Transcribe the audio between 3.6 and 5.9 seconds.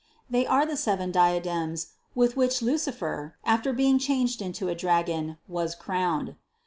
being changed into a dragon, was